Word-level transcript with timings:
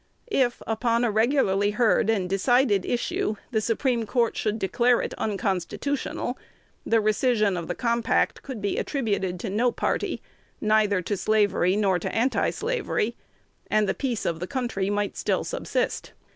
If, 0.31 0.63
upon 0.65 1.03
a 1.03 1.11
regularly 1.11 1.69
heard 1.77 2.09
and 2.09 2.27
decided 2.27 2.87
issue, 2.87 3.35
the 3.51 3.61
Supreme 3.61 4.07
Court 4.07 4.35
should 4.35 4.57
declare 4.57 4.99
it 4.99 5.13
unconstitutional, 5.13 6.39
the 6.83 6.97
recision 6.99 7.55
of 7.55 7.67
the 7.67 7.75
compact 7.75 8.41
could 8.41 8.63
be 8.63 8.77
attributed 8.79 9.39
to 9.41 9.51
no 9.51 9.71
party, 9.71 10.23
neither 10.59 11.03
to 11.03 11.15
slavery 11.15 11.75
nor 11.75 11.99
to 11.99 12.15
antislavery, 12.15 13.15
and 13.69 13.87
the 13.87 13.93
peace 13.93 14.25
of 14.25 14.39
the 14.39 14.47
country 14.47 14.89
might 14.89 15.17
still 15.17 15.43
subsist. 15.43 16.13